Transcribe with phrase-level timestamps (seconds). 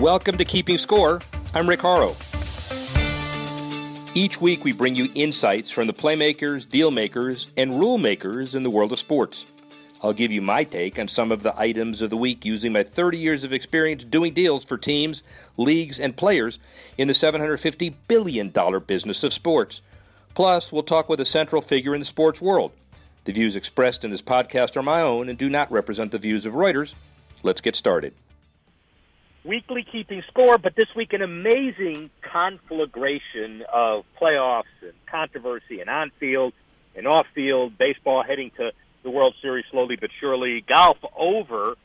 [0.00, 1.22] Welcome to Keeping Score.
[1.54, 2.14] I'm Rick Horrow.
[4.14, 8.62] Each week, we bring you insights from the playmakers, deal makers, and rule makers in
[8.62, 9.46] the world of sports.
[10.02, 12.82] I'll give you my take on some of the items of the week using my
[12.82, 15.22] 30 years of experience doing deals for teams,
[15.56, 16.58] leagues, and players
[16.98, 18.52] in the $750 billion
[18.86, 19.80] business of sports.
[20.34, 22.72] Plus, we'll talk with a central figure in the sports world.
[23.24, 26.44] The views expressed in this podcast are my own and do not represent the views
[26.44, 26.92] of Reuters.
[27.42, 28.12] Let's get started.
[29.46, 36.10] Weekly keeping score, but this week an amazing conflagration of playoffs and controversy and on
[36.18, 36.52] field
[36.96, 38.72] and off field, baseball heading to
[39.04, 41.76] the World Series slowly but surely, golf over,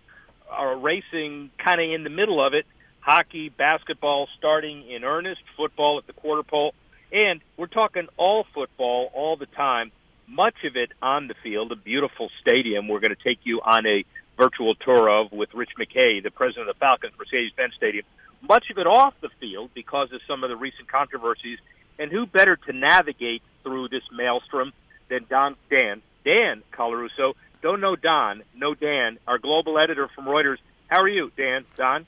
[0.50, 2.66] are racing kind of in the middle of it,
[3.00, 6.74] hockey, basketball starting in earnest, football at the quarter pole.
[7.12, 9.92] And we're talking all football all the time,
[10.28, 12.88] much of it on the field, a beautiful stadium.
[12.88, 14.04] We're going to take you on a
[14.42, 18.06] virtual tour of with Rich McKay, the president of the Falcons, Mercedes-Benz Stadium.
[18.42, 21.60] Much of it off the field because of some of the recent controversies.
[22.00, 24.74] And who better to navigate through this maelstrom
[25.10, 27.34] than Don Dan, Dan Colarusso.
[27.62, 30.58] Don't know Don, know Dan, our global editor from Reuters.
[30.88, 31.66] How are you, Dan?
[31.76, 32.08] Don?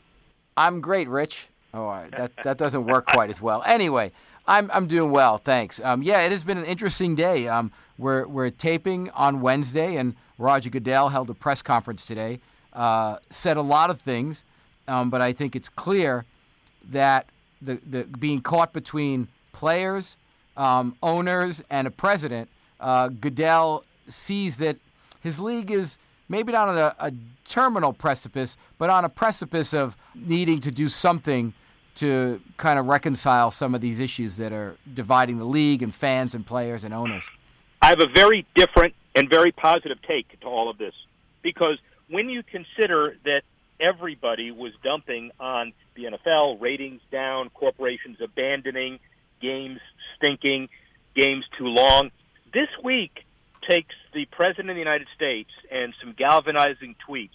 [0.57, 1.47] I'm great, Rich.
[1.73, 3.61] Oh, that that doesn't work quite as well.
[3.66, 4.11] Anyway,
[4.47, 5.79] I'm I'm doing well, thanks.
[5.83, 7.47] Um, yeah, it has been an interesting day.
[7.47, 12.39] Um, we're we're taping on Wednesday, and Roger Goodell held a press conference today.
[12.73, 14.44] Uh, said a lot of things,
[14.88, 16.25] um, but I think it's clear
[16.89, 17.27] that
[17.61, 20.17] the the being caught between players,
[20.58, 24.77] um, owners, and a president, uh, Goodell sees that
[25.22, 27.11] his league is maybe not on a, a
[27.47, 31.53] terminal precipice, but on a precipice of needing to do something
[31.95, 36.33] to kind of reconcile some of these issues that are dividing the league and fans
[36.33, 37.23] and players and owners?
[37.83, 40.94] I have a very different and very positive take to all of this
[41.42, 41.78] because
[42.09, 43.42] when you consider that
[43.80, 49.00] everybody was dumping on the NFL, ratings down, corporations abandoning,
[49.41, 49.80] games
[50.17, 50.69] stinking,
[51.16, 52.12] games too long,
[52.53, 53.25] this week
[53.68, 57.29] takes the President of the United States and some galvanizing tweets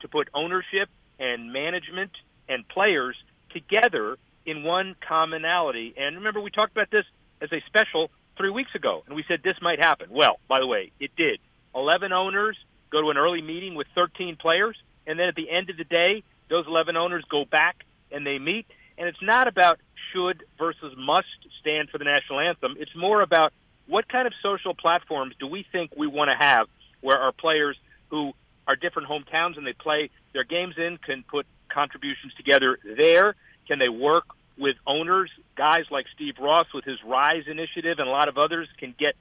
[0.00, 2.12] to put ownership and management
[2.48, 3.16] and players–
[3.54, 5.94] together in one commonality.
[5.96, 7.06] And remember, we talked about this
[7.40, 10.08] as a special three weeks ago, and we said this might happen.
[10.10, 11.40] Well, by the way, it did.
[11.74, 12.56] 11 owners
[12.90, 15.84] go to an early meeting with 13 players, and then at the end of the
[15.84, 18.66] day, those 11 owners go back and they meet.
[18.96, 19.78] And it's not about
[20.12, 21.26] should versus must
[21.60, 22.76] stand for the national anthem.
[22.78, 23.52] It's more about
[23.86, 26.68] what kind of social platforms do we think we want to have
[27.00, 27.76] where our players
[28.08, 28.32] who
[28.66, 33.34] are different hometowns and they play their games in can put contributions together there?
[33.66, 34.24] Can they work
[34.58, 38.68] with owners, guys like Steve Ross with his Rise initiative and a lot of others
[38.78, 39.14] can get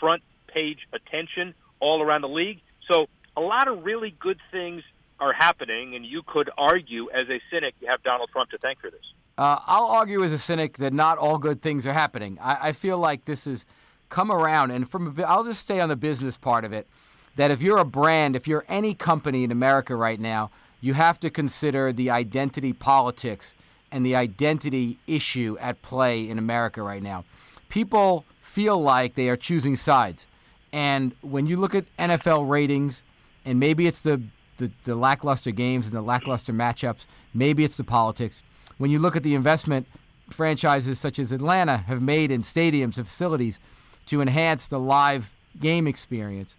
[0.00, 2.60] front page attention all around the league?
[2.88, 3.06] So
[3.36, 4.82] a lot of really good things
[5.20, 8.80] are happening, and you could argue as a cynic you have Donald Trump to thank
[8.80, 9.00] for this.
[9.36, 12.38] Uh, I'll argue as a cynic that not all good things are happening.
[12.40, 13.64] I, I feel like this has
[14.08, 16.86] come around, and from I'll just stay on the business part of it.
[17.36, 20.50] That if you're a brand, if you're any company in America right now,
[20.80, 23.54] you have to consider the identity politics
[23.94, 27.24] and the identity issue at play in America right now.
[27.68, 30.26] People feel like they are choosing sides.
[30.72, 33.04] And when you look at NFL ratings,
[33.44, 34.20] and maybe it's the,
[34.58, 38.42] the, the lackluster games and the lackluster matchups, maybe it's the politics.
[38.78, 39.86] When you look at the investment
[40.28, 43.60] franchises such as Atlanta have made in stadiums and facilities
[44.06, 46.56] to enhance the live game experience,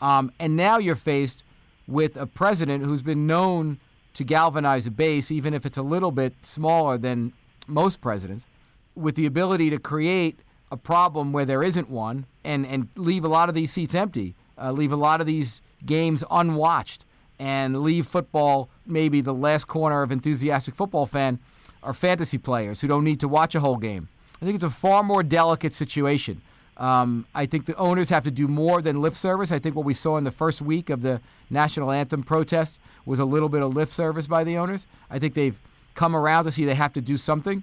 [0.00, 1.42] um, and now you're faced
[1.88, 3.80] with a president who's been known
[4.16, 7.34] to galvanize a base, even if it's a little bit smaller than
[7.66, 8.46] most presidents,
[8.94, 10.40] with the ability to create
[10.72, 14.34] a problem where there isn't one and, and leave a lot of these seats empty,
[14.58, 17.04] uh, leave a lot of these games unwatched,
[17.38, 21.38] and leave football maybe the last corner of enthusiastic football fan
[21.82, 24.08] are fantasy players who don't need to watch a whole game.
[24.40, 26.40] I think it's a far more delicate situation.
[26.76, 29.50] Um, I think the owners have to do more than lip service.
[29.50, 33.18] I think what we saw in the first week of the national anthem protest was
[33.18, 34.86] a little bit of lip service by the owners.
[35.10, 35.58] I think they've
[35.94, 37.62] come around to see they have to do something.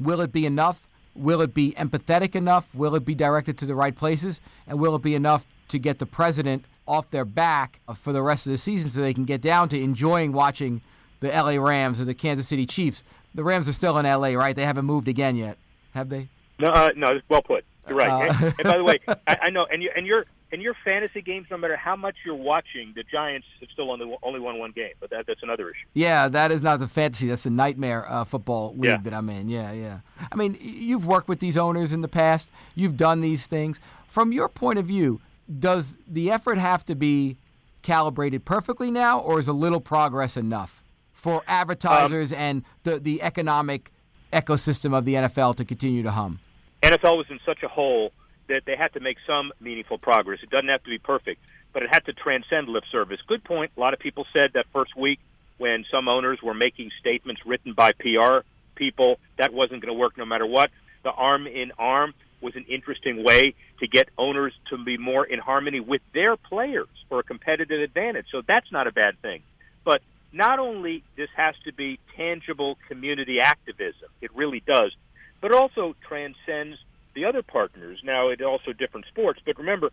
[0.00, 0.88] Will it be enough?
[1.14, 2.74] Will it be empathetic enough?
[2.74, 4.40] Will it be directed to the right places?
[4.66, 8.46] And will it be enough to get the president off their back for the rest
[8.46, 10.80] of the season so they can get down to enjoying watching
[11.20, 13.04] the LA Rams or the Kansas City Chiefs?
[13.34, 14.56] The Rams are still in LA, right?
[14.56, 15.56] They haven't moved again yet,
[15.94, 16.28] have they?
[16.58, 17.64] No, uh, no, well put.
[17.94, 18.30] Right.
[18.30, 20.74] Uh, and, and, by the way, I, I know, and you and your and your
[20.84, 24.58] fantasy games, no matter how much you're watching, the Giants have still only only won
[24.58, 25.86] one game, but that that's another issue.
[25.94, 27.28] Yeah, that is not the fantasy.
[27.28, 28.96] That's the nightmare uh, football league yeah.
[28.98, 29.48] that I'm in.
[29.48, 30.00] Yeah, yeah.
[30.30, 32.50] I mean, you've worked with these owners in the past.
[32.74, 33.80] You've done these things.
[34.06, 35.20] From your point of view,
[35.58, 37.36] does the effort have to be
[37.82, 40.82] calibrated perfectly now, or is a little progress enough
[41.12, 43.92] for advertisers um, and the the economic
[44.32, 46.40] ecosystem of the NFL to continue to hum?
[46.82, 48.12] NFL was in such a hole
[48.48, 50.40] that they had to make some meaningful progress.
[50.42, 51.40] It doesn't have to be perfect,
[51.72, 53.20] but it had to transcend lip service.
[53.26, 53.72] Good point.
[53.76, 55.20] A lot of people said that first week
[55.58, 58.38] when some owners were making statements written by PR
[58.74, 60.70] people that wasn't going to work no matter what.
[61.04, 65.38] The arm in arm was an interesting way to get owners to be more in
[65.38, 68.26] harmony with their players for a competitive advantage.
[68.32, 69.42] So that's not a bad thing.
[69.84, 70.00] But
[70.32, 74.94] not only this has to be tangible community activism, it really does,
[75.40, 76.78] but it also transcends
[77.14, 78.00] the other partners.
[78.04, 79.90] Now, it also different sports, but remember,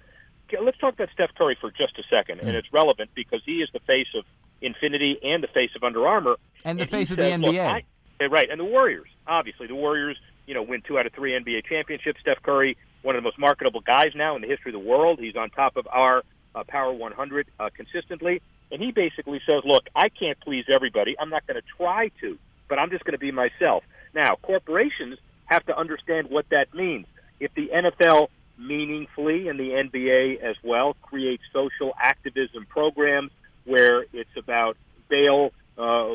[0.61, 2.53] let's talk about Steph Curry for just a second, and mm.
[2.53, 4.23] it's relevant because he is the face of
[4.61, 7.83] Infiniti and the face of Under Armour, and the and face of said, the NBA.
[8.19, 9.07] I, right, and the Warriors.
[9.27, 12.19] Obviously, the Warriors, you know, win two out of three NBA championships.
[12.21, 15.19] Steph Curry, one of the most marketable guys now in the history of the world.
[15.19, 16.23] He's on top of our
[16.55, 18.41] uh, Power 100 uh, consistently,
[18.71, 21.15] and he basically says, "Look, I can't please everybody.
[21.19, 23.83] I'm not going to try to, but I'm just going to be myself."
[24.13, 27.05] Now, corporations have to understand what that means.
[27.39, 28.27] If the NFL
[28.57, 33.31] meaningfully and the NBA as well create social activism programs
[33.65, 34.77] where it's about
[35.09, 36.07] bail uh,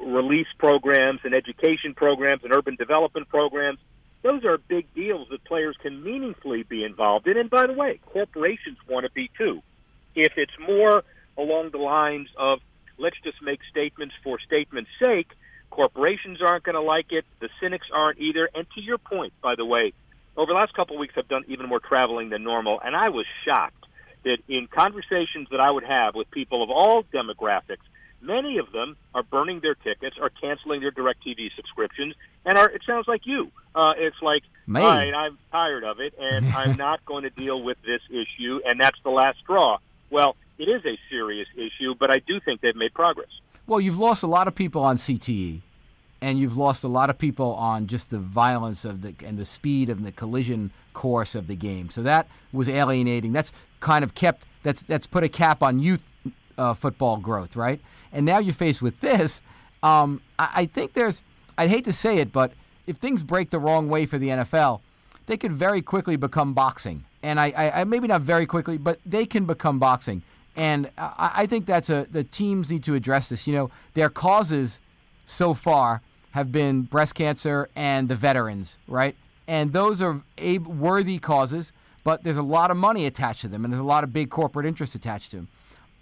[0.00, 3.78] release programs and education programs and urban development programs.
[4.22, 7.36] Those are big deals that players can meaningfully be involved in.
[7.36, 9.62] And by the way, corporations want to be too.
[10.16, 11.04] If it's more
[11.38, 12.58] along the lines of
[12.98, 15.28] let's just make statements for statement's sake,
[15.70, 17.24] corporations aren't going to like it.
[17.40, 18.48] The cynics aren't either.
[18.54, 19.92] And to your point, by the way,
[20.36, 23.08] over the last couple of weeks, I've done even more traveling than normal, and I
[23.08, 23.86] was shocked
[24.24, 27.84] that in conversations that I would have with people of all demographics,
[28.20, 32.14] many of them are burning their tickets, are canceling their DirecTV subscriptions,
[32.44, 32.68] and are.
[32.68, 33.50] It sounds like you.
[33.74, 34.80] Uh, it's like, Me.
[34.80, 38.60] all right, I'm tired of it, and I'm not going to deal with this issue,
[38.64, 39.78] and that's the last straw.
[40.10, 43.28] Well, it is a serious issue, but I do think they've made progress.
[43.66, 45.60] Well, you've lost a lot of people on CTE
[46.20, 49.44] and you've lost a lot of people on just the violence of the and the
[49.44, 51.90] speed of the collision course of the game.
[51.90, 53.32] So that was alienating.
[53.32, 56.12] That's kind of kept that's that's put a cap on youth
[56.56, 57.80] uh, football growth, right?
[58.12, 59.42] And now you're faced with this.
[59.82, 61.22] Um, I, I think there's.
[61.58, 62.52] I'd hate to say it, but
[62.86, 64.80] if things break the wrong way for the NFL,
[65.26, 67.04] they could very quickly become boxing.
[67.22, 70.22] And I, I, I maybe not very quickly, but they can become boxing.
[70.56, 73.46] And I, I think that's a the teams need to address this.
[73.46, 74.80] You know, their causes
[75.26, 76.00] so far
[76.32, 79.14] have been breast cancer and the veterans, right?
[79.46, 80.22] And those are
[80.66, 81.72] worthy causes,
[82.04, 84.30] but there's a lot of money attached to them, and there's a lot of big
[84.30, 85.48] corporate interests attached to them.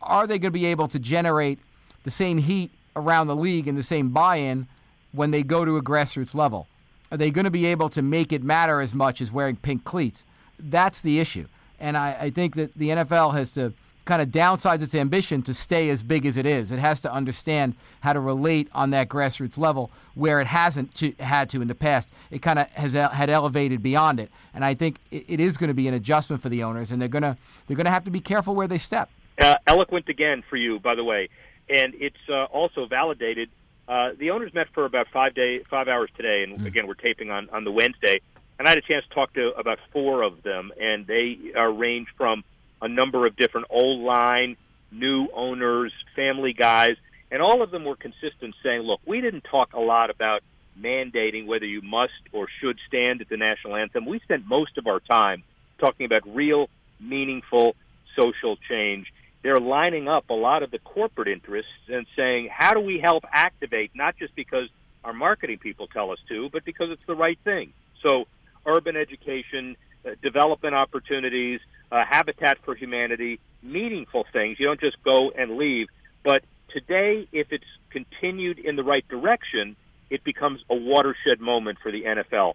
[0.00, 1.58] Are they going to be able to generate
[2.04, 4.66] the same heat around the league and the same buy in
[5.12, 6.66] when they go to a grassroots level?
[7.10, 9.84] Are they going to be able to make it matter as much as wearing pink
[9.84, 10.24] cleats?
[10.58, 11.46] That's the issue.
[11.78, 13.72] And I, I think that the NFL has to
[14.04, 16.70] kind of downsides its ambition to stay as big as it is.
[16.70, 21.12] It has to understand how to relate on that grassroots level where it hasn't to,
[21.20, 22.10] had to in the past.
[22.30, 25.68] It kind of has had elevated beyond it, and I think it, it is going
[25.68, 27.36] to be an adjustment for the owners, and they're going to
[27.66, 29.08] they're going to have to be careful where they step.
[29.40, 31.28] Uh, eloquent again for you, by the way,
[31.68, 33.48] and it's uh, also validated.
[33.88, 36.66] Uh, the owners met for about five day five hours today, and mm.
[36.66, 38.20] again we're taping on on the Wednesday.
[38.56, 41.62] And I had a chance to talk to about four of them, and they uh,
[41.62, 42.44] range from
[42.82, 44.56] a number of different old line,
[44.90, 46.96] new owners, family guys,
[47.30, 50.42] and all of them were consistent saying, look, we didn't talk a lot about
[50.78, 54.06] mandating whether you must or should stand at the national anthem.
[54.06, 55.42] We spent most of our time
[55.78, 56.68] talking about real,
[57.00, 57.76] meaningful
[58.16, 59.12] social change.
[59.42, 63.24] They're lining up a lot of the corporate interests and saying, how do we help
[63.30, 64.68] activate, not just because
[65.04, 67.72] our marketing people tell us to, but because it's the right thing.
[68.02, 68.26] So,
[68.66, 69.76] urban education,
[70.22, 74.58] development opportunities, uh, Habitat for Humanity, meaningful things.
[74.58, 75.88] You don't just go and leave.
[76.22, 79.76] But today, if it's continued in the right direction,
[80.10, 82.54] it becomes a watershed moment for the NFL.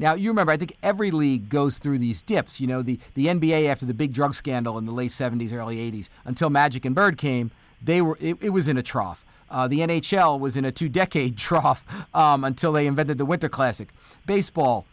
[0.00, 2.60] Now you remember, I think every league goes through these dips.
[2.60, 5.76] You know, the the NBA after the big drug scandal in the late '70s, early
[5.76, 7.50] '80s, until Magic and Bird came,
[7.82, 9.24] they were it, it was in a trough.
[9.50, 11.84] Uh, the NHL was in a two-decade trough
[12.14, 13.88] um, until they invented the Winter Classic.
[14.24, 14.86] Baseball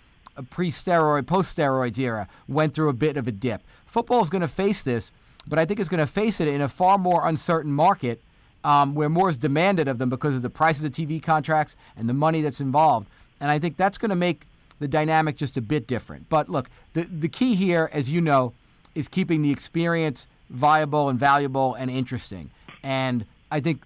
[0.44, 3.62] pre-steroid, post-steroids era went through a bit of a dip.
[3.86, 5.12] Football is going to face this,
[5.48, 8.22] but I think it's going to face it in a far more uncertain market
[8.64, 12.10] um, where more is demanded of them because of the prices of TV contracts and
[12.10, 13.08] the money that's involved.
[13.40, 14.48] And I think that's going to make
[14.80, 16.30] the dynamic just a bit different.
[16.30, 18.54] But look, the the key here, as you know,
[18.94, 22.50] is keeping the experience viable and valuable and interesting.
[22.84, 23.84] And I think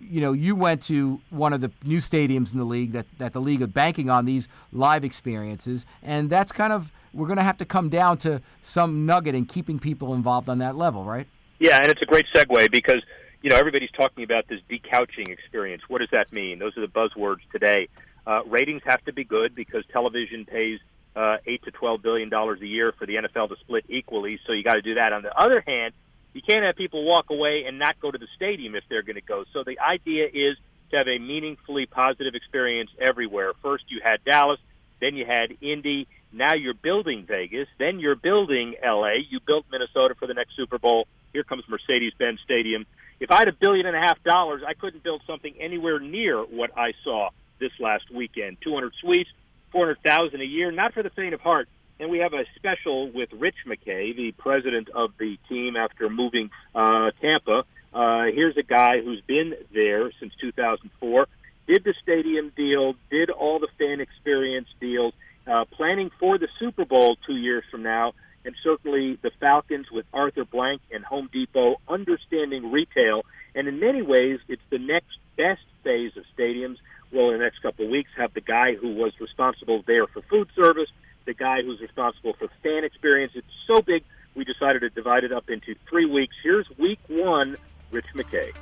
[0.00, 3.32] you know, you went to one of the new stadiums in the league that, that
[3.32, 7.44] the league is banking on these live experiences, and that's kind of we're going to
[7.44, 11.26] have to come down to some nugget in keeping people involved on that level, right?
[11.58, 13.02] Yeah, and it's a great segue because
[13.42, 15.82] you know, everybody's talking about this decouching experience.
[15.88, 16.58] What does that mean?
[16.58, 17.88] Those are the buzzwords today.
[18.26, 20.78] Uh, ratings have to be good because television pays
[21.16, 24.38] uh, eight to twelve billion dollars a year for the NFL to split equally.
[24.46, 25.12] So you got to do that.
[25.12, 25.92] On the other hand,
[26.32, 29.16] you can't have people walk away and not go to the stadium if they're going
[29.16, 29.44] to go.
[29.52, 30.56] So the idea is
[30.90, 33.52] to have a meaningfully positive experience everywhere.
[33.62, 34.60] First, you had Dallas,
[35.00, 36.06] then you had Indy.
[36.32, 39.14] Now you're building Vegas, then you're building LA.
[39.28, 41.06] You built Minnesota for the next Super Bowl.
[41.32, 42.86] Here comes Mercedes-Benz Stadium.
[43.20, 46.42] If I had a billion and a half dollars, I couldn't build something anywhere near
[46.42, 48.58] what I saw this last weekend.
[48.62, 49.30] 200 suites,
[49.70, 51.68] 400,000 a year, not for the faint of heart.
[52.02, 56.50] And we have a special with Rich McKay, the president of the team after moving
[56.74, 57.62] uh, Tampa.
[57.94, 61.28] Uh, here's a guy who's been there since 2004,
[61.68, 65.14] did the stadium deal, did all the fan experience deals,
[65.46, 70.04] uh, planning for the Super Bowl two years from now, and certainly the Falcons with
[70.12, 73.24] Arthur Blank and Home Depot understanding retail.
[73.54, 76.78] And in many ways, it's the next best phase of stadiums
[77.12, 80.22] will in the next couple of weeks have the guy who was responsible there for
[80.22, 80.88] food service,
[81.24, 83.32] the guy who's responsible for fan experience.
[83.34, 86.34] It's so big, we decided to divide it up into three weeks.
[86.42, 87.56] Here's week one,
[87.90, 88.52] Rich McKay.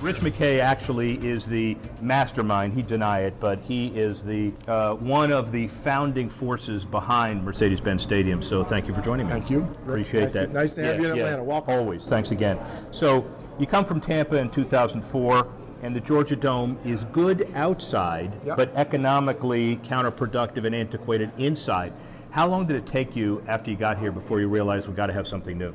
[0.00, 2.72] Rich McKay actually is the mastermind.
[2.72, 8.00] He deny it, but he is the uh, one of the founding forces behind Mercedes-Benz
[8.00, 8.40] Stadium.
[8.40, 9.32] So thank you for joining me.
[9.32, 9.62] Thank you.
[9.82, 10.46] Appreciate nice that.
[10.46, 11.36] To, nice to have yeah, you in Atlanta.
[11.38, 11.42] Yeah.
[11.42, 11.74] Welcome.
[11.74, 12.06] Always.
[12.06, 12.60] Thanks again.
[12.92, 13.28] So
[13.58, 18.56] you come from Tampa in 2004, and the Georgia Dome is good outside, yep.
[18.56, 21.92] but economically counterproductive and antiquated inside.
[22.30, 25.06] How long did it take you after you got here before you realized we got
[25.06, 25.74] to have something new?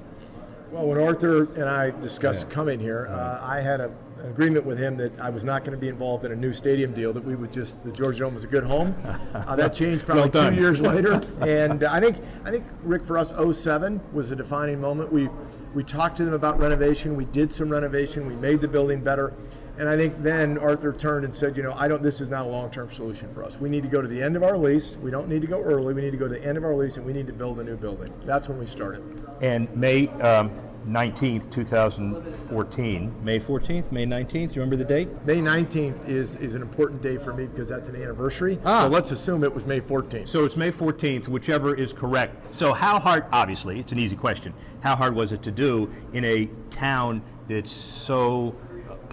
[0.71, 2.53] Well, when Arthur and I discussed yeah.
[2.53, 3.91] coming here, uh, I had a
[4.23, 6.53] an agreement with him that I was not going to be involved in a new
[6.53, 7.11] stadium deal.
[7.11, 8.95] That we would just the Georgia Dome was a good home.
[9.33, 13.03] Uh, that changed probably well two years later, and uh, I think I think Rick
[13.03, 15.11] for us 07 was a defining moment.
[15.11, 15.27] We
[15.73, 17.15] we talked to them about renovation.
[17.15, 18.25] We did some renovation.
[18.25, 19.33] We made the building better.
[19.77, 22.03] And I think then Arthur turned and said, you know, I don't.
[22.03, 23.59] This is not a long-term solution for us.
[23.59, 24.97] We need to go to the end of our lease.
[24.97, 25.93] We don't need to go early.
[25.93, 27.59] We need to go to the end of our lease, and we need to build
[27.59, 28.13] a new building.
[28.25, 29.03] That's when we started.
[29.41, 30.51] And May um,
[30.87, 33.23] 19th, 2014.
[33.23, 34.55] May 14th, May 19th.
[34.55, 35.09] You remember the date?
[35.25, 38.59] May 19th is, is an important day for me because that's an anniversary.
[38.65, 38.83] Ah.
[38.83, 40.27] So let's assume it was May 14th.
[40.27, 42.51] So it's May 14th, whichever is correct.
[42.51, 44.53] So how hard, obviously, it's an easy question.
[44.81, 48.55] How hard was it to do in a town that's so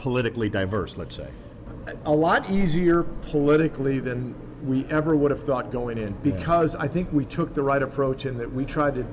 [0.00, 1.28] politically diverse, let's say?
[2.07, 6.83] A lot easier politically than we ever would have thought going in because yeah.
[6.83, 9.07] I think we took the right approach in that we tried to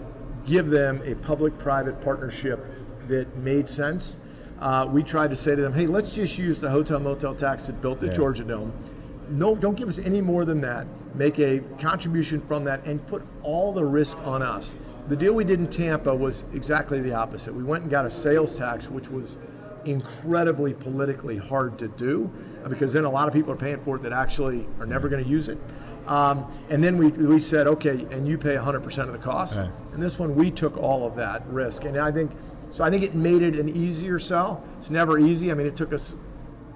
[0.46, 2.66] give them a public-private partnership
[3.08, 4.18] that made sense.
[4.60, 7.68] Uh, we tried to say to them, "Hey, let's just use the hotel motel tax
[7.68, 8.14] that built the yeah.
[8.14, 8.72] Georgia Dome.
[9.30, 10.88] No, don't give us any more than that.
[11.16, 14.78] Make a contribution from that and put all the risk on us."
[15.10, 17.54] The deal we did in Tampa was exactly the opposite.
[17.54, 19.38] We went and got a sales tax, which was
[19.88, 22.30] incredibly politically hard to do
[22.68, 25.24] because then a lot of people are paying for it that actually are never going
[25.24, 25.58] to use it.
[26.08, 29.58] Um, and then we, we said, okay, and you pay 100% of the cost.
[29.58, 29.70] Right.
[29.94, 31.84] And this one, we took all of that risk.
[31.84, 32.32] And I think,
[32.72, 34.64] so I think it made it an easier sell.
[34.78, 35.52] It's never easy.
[35.52, 36.16] I mean, it took us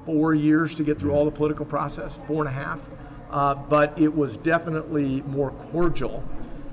[0.05, 2.89] four years to get through all the political process, four and a half.
[3.29, 6.23] Uh, but it was definitely more cordial.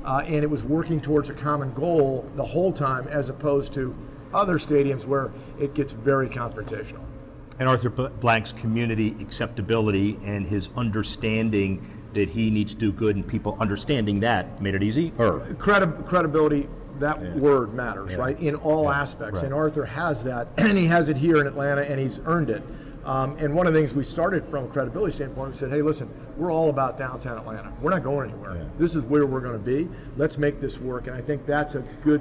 [0.05, 3.95] Uh, and it was working towards a common goal the whole time as opposed to
[4.35, 7.05] other stadiums where it gets very confrontational.
[7.59, 13.27] And Arthur Blank's community acceptability and his understanding that he needs to do good and
[13.27, 15.13] people understanding that made it easy?
[15.19, 16.69] Or Credi- credibility,
[16.99, 17.35] that yeah.
[17.35, 18.19] word matters, yeah.
[18.19, 19.01] right, in all yeah.
[19.01, 19.37] aspects.
[19.37, 19.47] Right.
[19.47, 22.63] And Arthur has that, and he has it here in Atlanta, and he's earned it.
[23.05, 25.81] Um, and one of the things we started from a credibility standpoint, we said, hey,
[25.81, 27.73] listen, we're all about downtown Atlanta.
[27.81, 28.69] We're not going anywhere.
[28.77, 29.89] This is where we're going to be.
[30.19, 31.07] Let's make this work.
[31.07, 32.21] And I think that's a good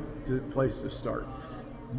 [0.49, 1.27] place to start.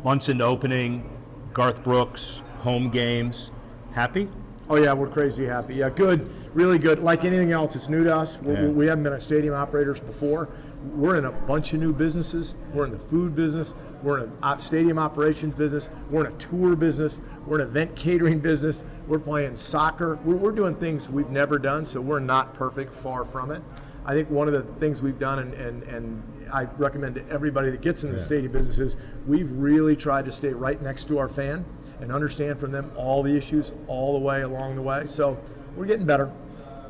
[0.02, 1.08] Months into opening,
[1.52, 3.50] Garth Brooks, home games.
[3.92, 4.28] Happy?
[4.70, 5.76] Oh, yeah, we're crazy happy.
[5.76, 7.00] Yeah, good really good.
[7.00, 8.40] Like anything else, it's new to us.
[8.42, 8.62] Yeah.
[8.62, 10.48] We, we haven't been a stadium operators before.
[10.94, 12.56] We're in a bunch of new businesses.
[12.72, 13.74] We're in the food business.
[14.02, 15.90] We're in a uh, stadium operations business.
[16.10, 17.20] We're in a tour business.
[17.46, 18.84] We're an event catering business.
[19.06, 20.16] We're playing soccer.
[20.24, 23.62] We're, we're doing things we've never done, so we're not perfect, far from it.
[24.08, 27.70] I think one of the things we've done, and, and, and I recommend to everybody
[27.70, 28.96] that gets in the stadium business, is
[29.26, 31.62] we've really tried to stay right next to our fan
[32.00, 35.04] and understand from them all the issues all the way along the way.
[35.04, 35.38] So
[35.76, 36.32] we're getting better.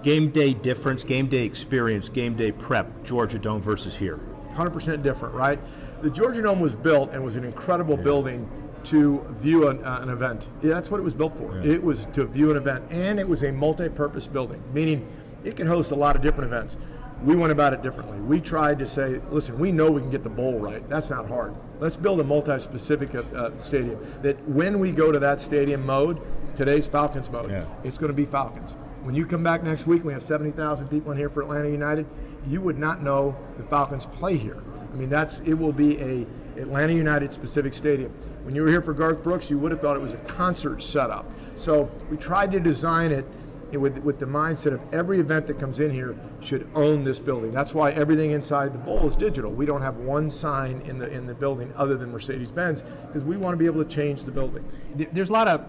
[0.04, 4.20] Game day difference, game day experience, game day prep, Georgia Dome versus here.
[4.52, 5.58] 100% different, right?
[6.02, 8.04] The Georgia Dome was built and was an incredible yeah.
[8.04, 8.50] building
[8.84, 10.46] to view an, uh, an event.
[10.62, 11.60] Yeah, that's what it was built for.
[11.60, 11.72] Yeah.
[11.72, 15.04] It was to view an event, and it was a multi purpose building, meaning
[15.42, 16.78] it can host a lot of different events.
[17.22, 18.18] We went about it differently.
[18.20, 20.87] We tried to say, listen, we know we can get the bowl right.
[20.88, 21.54] That's not hard.
[21.80, 26.20] Let's build a multi-specific uh, uh, stadium that when we go to that stadium mode,
[26.54, 27.64] today's Falcons mode, Yeah.
[27.82, 28.76] it's going to be Falcons.
[29.02, 32.06] When you come back next week, we have 70,000 people in here for Atlanta United.
[32.46, 34.62] You would not know the Falcons play here.
[34.92, 36.26] I mean, that's it will be a
[36.60, 38.10] Atlanta United specific stadium.
[38.42, 40.82] When you were here for Garth Brooks, you would have thought it was a concert
[40.82, 41.30] setup.
[41.56, 43.25] So we tried to design it
[43.72, 47.50] with, with the mindset of every event that comes in here should own this building.
[47.50, 49.52] That's why everything inside the bowl is digital.
[49.52, 53.37] We don't have one sign in the in the building other than Mercedes-Benz because we
[53.37, 54.64] want to be able to change the building.
[54.94, 55.66] There's a lot of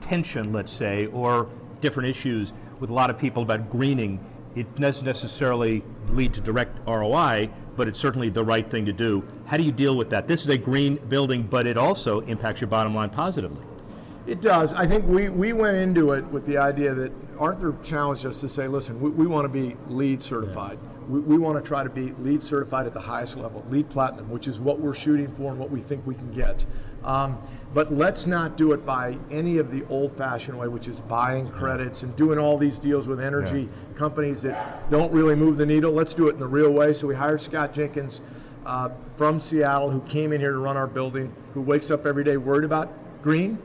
[0.00, 1.48] tension, let's say, or
[1.80, 4.24] different issues with a lot of people about greening.
[4.54, 9.24] It doesn't necessarily lead to direct ROI, but it's certainly the right thing to do.
[9.46, 10.26] How do you deal with that?
[10.26, 13.64] This is a green building, but it also impacts your bottom line positively.
[14.26, 14.74] It does.
[14.74, 18.48] I think we, we went into it with the idea that Arthur challenged us to
[18.50, 20.78] say, listen, we, we want to be LEED certified.
[21.08, 24.28] We, we want to try to be LEED certified at the highest level, LEED Platinum,
[24.28, 26.66] which is what we're shooting for and what we think we can get.
[27.02, 27.38] Um,
[27.72, 31.50] but let's not do it by any of the old fashioned way, which is buying
[31.50, 35.92] credits and doing all these deals with energy companies that don't really move the needle.
[35.92, 36.92] Let's do it in the real way.
[36.92, 38.20] So we hired Scott Jenkins
[38.66, 42.24] uh, from Seattle who came in here to run our building, who wakes up every
[42.24, 42.92] day worried about
[43.22, 43.56] green.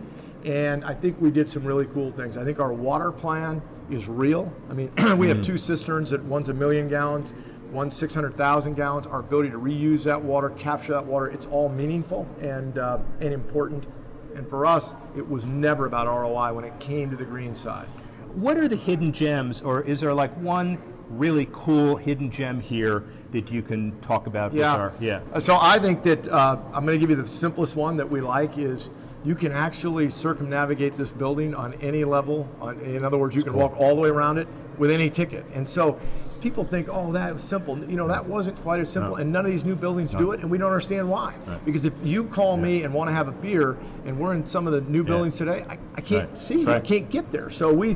[0.45, 2.37] And I think we did some really cool things.
[2.37, 4.53] I think our water plan is real.
[4.69, 7.33] I mean, we have two cisterns that one's a million gallons,
[7.71, 9.07] one's 600,000 gallons.
[9.07, 13.33] Our ability to reuse that water, capture that water, it's all meaningful and, uh, and
[13.33, 13.87] important.
[14.35, 17.87] And for us, it was never about ROI when it came to the green side.
[18.35, 20.77] What are the hidden gems, or is there like one
[21.09, 25.39] really cool hidden gem here that you can talk about with our yeah?
[25.39, 28.19] So I think that uh, I'm going to give you the simplest one that we
[28.19, 28.91] like is
[29.25, 32.47] you can actually circumnavigate this building on any level.
[32.61, 35.43] On, in other words, you can walk all the way around it with any ticket.
[35.53, 35.99] And so
[36.41, 37.77] people think, oh, that was simple.
[37.89, 39.13] You know, that wasn't quite as simple.
[39.13, 39.17] No.
[39.17, 41.33] And none of these new buildings do it, and we don't understand why.
[41.65, 44.67] Because if you call me and want to have a beer, and we're in some
[44.67, 46.37] of the new buildings today, I, I can't Right.
[46.37, 46.69] see you.
[46.69, 47.49] I can't get there.
[47.49, 47.93] So we,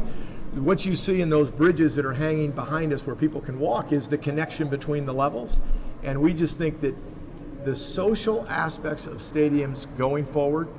[0.55, 3.91] what you see in those bridges that are hanging behind us where people can walk
[3.91, 5.61] is the connection between the levels.
[6.01, 6.95] And we just think that
[7.65, 10.69] the social aspects of stadiums going forward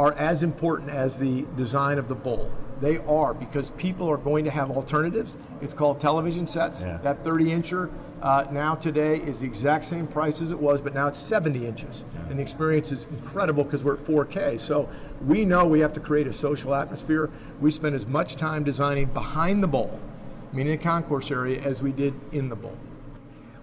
[0.00, 2.50] are as important as the design of the bowl.
[2.78, 5.36] They are because people are going to have alternatives.
[5.60, 6.82] It's called television sets.
[6.82, 6.96] Yeah.
[7.02, 7.90] That 30 incher
[8.22, 11.66] uh, now today is the exact same price as it was, but now it's 70
[11.66, 12.06] inches.
[12.30, 14.58] And the experience is incredible because we're at 4K.
[14.58, 14.88] So
[15.26, 17.28] we know we have to create a social atmosphere.
[17.60, 20.00] We spend as much time designing behind the bowl,
[20.54, 22.76] meaning the concourse area, as we did in the bowl.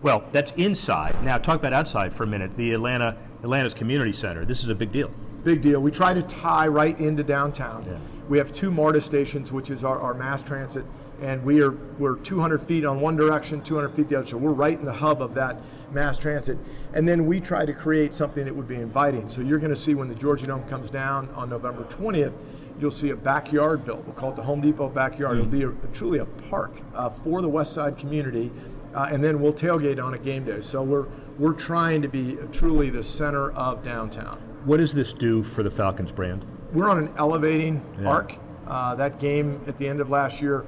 [0.04, 1.15] Well, that's inside.
[1.23, 2.56] Now, talk about outside for a minute.
[2.56, 4.45] The Atlanta Atlanta's community center.
[4.45, 5.12] This is a big deal.
[5.43, 5.80] Big deal.
[5.82, 7.86] We try to tie right into downtown.
[7.86, 7.97] Yeah.
[8.28, 10.86] We have two MARTA stations, which is our, our mass transit,
[11.21, 14.28] and we are we're 200 feet on one direction, 200 feet the other.
[14.28, 15.58] So we're right in the hub of that
[15.91, 16.58] mass transit.
[16.93, 19.30] And then we try to create something that would be inviting.
[19.30, 22.34] So you're going to see when the Georgia Dome comes down on November 20th,
[22.80, 24.04] you'll see a backyard built.
[24.06, 25.38] We'll call it the Home Depot backyard.
[25.38, 28.52] It'll be a, truly a park uh, for the West Side community,
[28.93, 30.62] uh, and then we'll tailgate on a game day.
[30.62, 35.43] So we're we're trying to be truly the center of downtown What does this do
[35.43, 36.45] for the Falcons brand?
[36.73, 38.10] we're on an elevating Yeah.
[38.10, 38.36] arc.
[38.67, 40.65] Uh, that game at the end of last year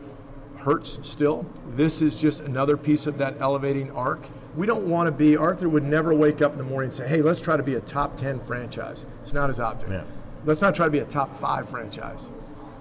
[0.55, 1.45] hurts still.
[1.75, 4.29] This is just another piece of that elevating arc.
[4.55, 7.05] We don't want to be, Arthur would never wake up in the morning and say,
[7.09, 9.05] hey, let's try to be a top 10 franchise.
[9.19, 9.91] It's not his object.
[9.91, 10.03] Yeah.
[10.45, 12.31] Let's not try to be a top five franchise.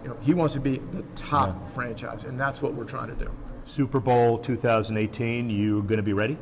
[0.04, 3.16] You know, he wants to be the top franchise, and that's what we're trying to
[3.16, 3.28] do.
[3.64, 5.50] Super Bowl 2018.
[5.50, 6.38] You going to be ready?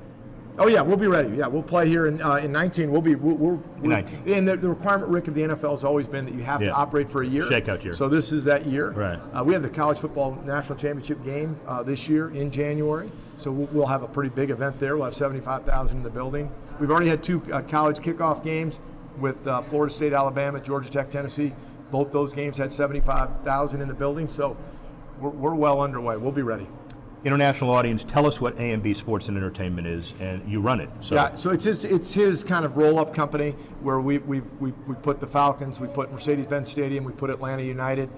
[0.58, 1.36] Oh yeah, we'll be ready.
[1.36, 2.90] Yeah, we'll play here in uh, in 19.
[2.90, 4.22] We'll be we're, we're, we're 19.
[4.32, 6.68] And the, the requirement, Rick, of the NFL has always been that you have Yeah.
[6.68, 7.44] to operate for a year.
[7.44, 7.92] Shakeout year.
[7.92, 8.90] So this is that year.
[8.92, 9.18] Right.
[9.34, 13.10] Uh, we have the college football national championship game uh, this year in January.
[13.36, 14.96] So we'll, we'll have a pretty big event there.
[14.96, 16.50] We'll have 75,000 in the building.
[16.80, 18.80] We've already had two uh, college kickoff games
[19.20, 21.52] with uh, Florida State, Alabama, Georgia Tech, Tennessee.
[21.90, 24.26] Both those games had 75,000 in the building.
[24.28, 24.56] So
[25.20, 26.16] we're, we're well underway.
[26.16, 26.66] We'll be ready.
[27.24, 30.88] International audience, tell us what AMB Sports and Entertainment is, and you run it.
[31.00, 33.52] So Yeah, so it's his it's his kind of roll up company
[33.83, 37.31] where we we, we, we put the Falcons, we put Mercedes Benz Stadium, we put
[37.31, 38.09] Atlanta United.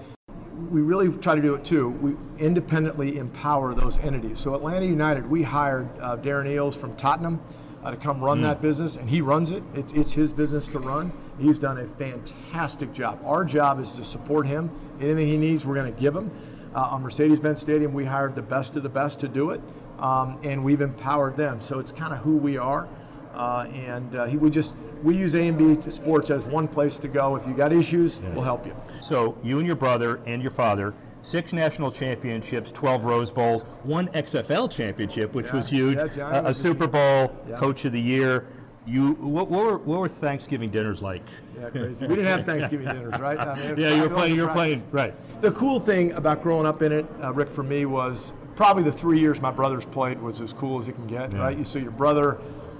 [0.71, 1.89] We really try to do it too.
[1.89, 4.41] We independently empower those entities.
[4.41, 7.41] So Atlanta United, we hired uh, Darren Eales from Tottenham
[7.85, 9.63] uh, to come run that business, and he runs it.
[9.75, 11.13] It's, it's his business to run.
[11.39, 13.21] He's done a fantastic job.
[13.25, 14.71] Our job is to support him.
[15.01, 16.31] Anything he needs, we're going to give him.
[16.79, 19.61] Uh, on Mercedes-Benz Stadium, we hired the best of the best to do it,
[19.99, 21.61] um, and we've empowered them.
[21.61, 22.87] So it's kind of who we are.
[23.35, 27.35] Uh, and uh, he, we just we use AMB Sports as one place to go.
[27.35, 28.77] If you got issues, we'll help you.
[29.01, 34.07] So you and your brother and your father six national championships, 12 Rose Bowls, one
[34.09, 37.57] XFL championship, which Yeah, was huge, yeah, a, Super Bowl, Yeah.
[37.57, 38.47] Coach of the Year.
[38.89, 41.23] You, what, what, were, what were Thanksgiving dinners like?
[41.59, 42.07] Yeah, crazy.
[42.07, 43.39] We didn't have Thanksgiving dinners, right?
[43.39, 44.35] I mean, Yeah, you were playing.
[44.35, 44.83] You were practice.
[44.83, 45.13] playing.
[45.13, 45.43] Right.
[45.43, 48.93] The cool thing about growing up in it, uh, Rick, for me was probably the
[48.93, 51.39] three years my brothers played was as cool as it can get, Yeah.
[51.39, 51.59] right?
[51.59, 52.39] You see your brother,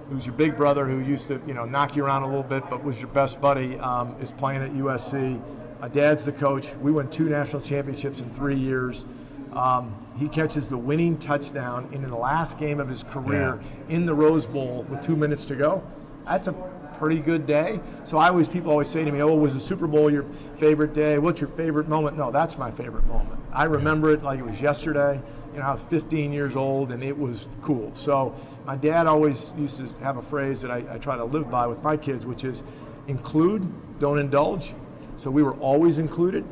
[0.09, 2.65] who's your big brother, who used to, you know, knock you around a little bit,
[2.71, 5.41] but was your best buddy, um, is playing at USC.
[5.81, 6.75] My dad's the coach.
[6.77, 9.05] We won two national championships in three years.
[9.53, 14.15] Um, he catches the winning touchdown in the last game of his career in the
[14.15, 15.83] Rose Bowl with two minutes to go.
[16.29, 16.53] That's a
[16.99, 17.81] pretty good day.
[18.05, 20.25] So I always people always say to me, "Oh, was the Super Bowl your
[20.57, 21.19] favorite day?
[21.19, 23.41] What's your favorite moment?" No, that's my favorite moment.
[23.53, 25.21] I remember it like it was yesterday.
[25.55, 27.91] You know, I was 15 years old and it was cool.
[27.95, 28.35] So
[28.67, 31.67] my dad always used to have a phrase that I, I try to live by
[31.67, 32.63] with my kids, which is
[33.07, 33.67] include,
[33.99, 34.75] don't indulge.
[35.17, 36.45] So we were always included,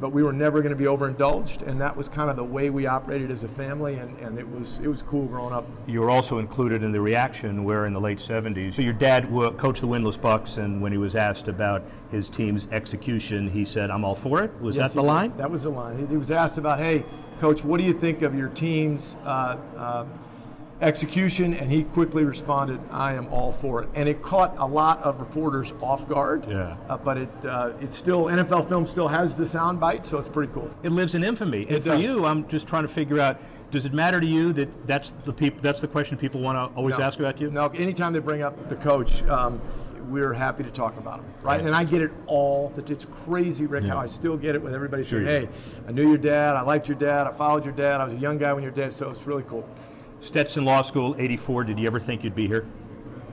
[0.00, 2.70] but we were never going to be overindulged, and that was kind of the way
[2.70, 5.66] we operated as a family, and, and it was it was cool growing up.
[5.86, 9.28] You were also included in the reaction where in the late 70s, so your dad
[9.56, 13.90] coached the winless Bucs, and when he was asked about his team's execution, he said,
[13.90, 15.32] "I'm all for it." Was Yes, that the line?
[15.36, 15.98] That was the line.
[15.98, 17.04] He, he was asked about, hey,
[17.40, 20.04] coach, what do you think of your team's uh, uh,
[20.80, 21.54] execution?
[21.54, 23.88] And he quickly responded, I am all for it.
[23.94, 26.46] And it caught a lot of reporters off guard.
[26.48, 26.76] Yeah.
[26.88, 30.28] Uh, but it uh, it still NFL film still has the sound bite, so it's
[30.28, 30.70] pretty cool.
[30.82, 31.62] It lives in infamy.
[31.62, 33.38] And It for you, I'm just trying to figure out:
[33.70, 36.76] Does it matter to you that that's the peop- That's the question people want to
[36.76, 37.04] always No.
[37.04, 37.50] ask about you.
[37.50, 39.60] No, anytime they bring up the coach, um,
[40.08, 41.56] we're happy to talk about him, right?
[41.58, 41.66] Right.
[41.66, 42.68] And I get it all.
[42.74, 45.52] That it's crazy, Rick, how I still get it with everybody Sure saying, "Hey,
[45.88, 46.56] I knew your dad.
[46.56, 47.26] I liked your dad.
[47.26, 48.00] I followed your dad.
[48.00, 49.66] I was a young guy when your dad." So it's really cool.
[50.20, 51.64] Stetson Law School, '84.
[51.64, 52.66] Did you ever think you'd be here?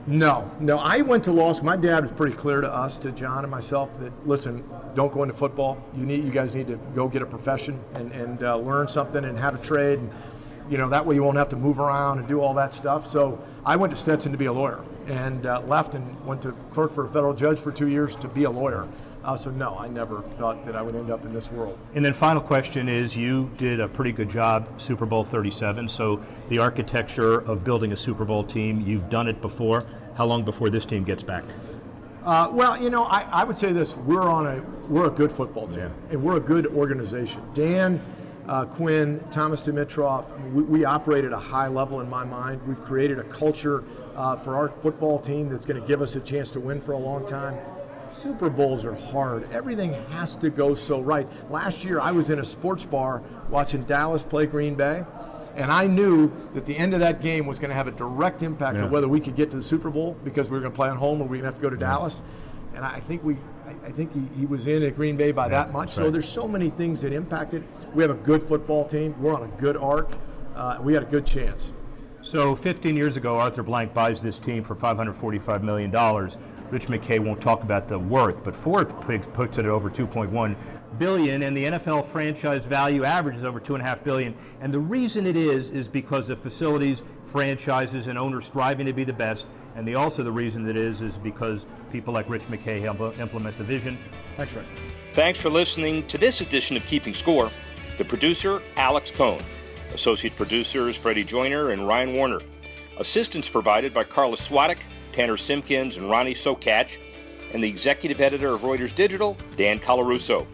[0.06, 0.78] No, no.
[0.78, 1.66] I went to law school.
[1.66, 5.22] My dad was pretty clear to us, to John and myself, that listen, don't go
[5.22, 5.82] into football.
[5.96, 9.24] You need, you guys need to go get a profession and and uh, learn something
[9.24, 10.00] and have a trade.
[10.00, 10.10] And,
[10.68, 13.06] you know that way you won't have to move around and do all that stuff.
[13.06, 16.52] So I went to Stetson to be a lawyer and uh, left and went to
[16.70, 18.88] clerk for a federal judge for two years to be a lawyer.
[19.24, 21.78] Uh, so no, I never thought that I would end up in this world.
[21.94, 25.88] And then final question is: You did a pretty good job, Super Bowl 37.
[25.88, 29.84] So the architecture of building a Super Bowl team, you've done it before.
[30.14, 31.44] How long before this team gets back?
[32.24, 35.30] Uh, well, you know, I, I would say this: we're on a we're a good
[35.30, 36.12] football team, Yeah.
[36.12, 37.42] and we're a good organization.
[37.54, 38.00] Dan,
[38.48, 42.60] uh, Quinn, Thomas Dimitroff, we, we operate at a high level in my mind.
[42.66, 43.84] We've created a culture
[44.16, 46.92] uh, for our football team that's going to give us a chance to win for
[46.92, 47.56] a long time.
[48.12, 49.50] Super Bowls are hard.
[49.52, 51.26] Everything has to go so right.
[51.50, 55.04] Last year, I was in a sports bar watching Dallas play Green Bay,
[55.56, 58.42] and I knew that the end of that game was going to have a direct
[58.42, 58.84] impact Yeah.
[58.84, 60.88] on whether we could get to the Super Bowl because we were going to play
[60.88, 62.22] at home or we were going to have to go to Dallas.
[62.74, 63.36] And I think we,
[63.86, 65.92] I, think he, he was in at Green Bay by that much.
[65.92, 67.64] So there's so many things that impacted.
[67.94, 69.14] We have a good football team.
[69.20, 70.10] We're on a good arc.
[70.54, 71.72] Uh, we had a good chance.
[72.22, 76.36] So 15 years ago, Arthur Blank buys this team for 545 million dollars.
[76.72, 78.94] Rich McKay won't talk about the worth, but Forbes
[79.34, 80.56] puts it at over 2.1
[80.98, 84.34] billion, and the NFL franchise value averages over two and a half billion.
[84.62, 89.04] And the reason it is is because of facilities, franchises, and owners striving to be
[89.04, 89.46] the best.
[89.76, 93.58] And the also the reason that is is because people like Rich McKay help implement
[93.58, 93.98] the vision.
[94.38, 94.64] Thanks, Rick.
[95.12, 97.50] Thanks for listening to this edition of Keeping Score.
[97.98, 99.42] The producer, Alex Cohn.
[99.92, 102.40] Associate producers, Freddie Joyner and Ryan Warner.
[102.98, 104.78] Assistance provided by Carla Swadek,
[105.12, 106.98] Tanner Simpkins, and Ronnie Sokatch.
[107.52, 110.46] And the executive editor of Reuters Digital, Dan Colarusso.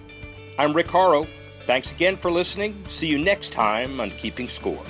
[0.59, 1.27] I'm Rick Horrow.
[1.61, 2.77] Thanks again for listening.
[2.88, 4.83] See you next time on Keeping Score.